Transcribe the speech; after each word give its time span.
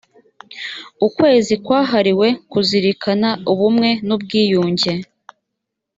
ukwezi 1.07 1.53
kwahariwe 1.65 2.27
kuzirikana 2.51 3.29
ubumwe 3.51 3.89
n 4.07 4.09
ubwiyunge 4.15 4.93